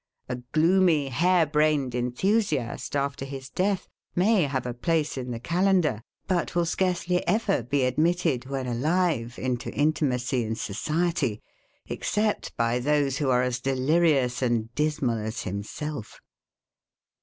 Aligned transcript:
A 0.27 0.37
gloomy, 0.51 1.09
hair 1.09 1.45
brained 1.45 1.93
enthusiast, 1.93 2.95
after 2.95 3.23
his 3.23 3.51
death, 3.51 3.87
may 4.15 4.45
have 4.45 4.65
a 4.65 4.73
place 4.73 5.15
in 5.15 5.29
the 5.29 5.39
calendar; 5.39 6.01
but 6.25 6.55
will 6.55 6.65
scarcely 6.65 7.21
ever 7.27 7.61
be 7.61 7.83
admitted, 7.83 8.45
when 8.47 8.65
alive, 8.65 9.37
into 9.37 9.71
intimacy 9.71 10.43
and 10.43 10.57
society, 10.57 11.39
except 11.85 12.57
by 12.57 12.79
those 12.79 13.17
who 13.19 13.29
are 13.29 13.43
as 13.43 13.59
delirious 13.59 14.41
and 14.41 14.73
dismal 14.73 15.19
as 15.19 15.43
himself. 15.43 16.19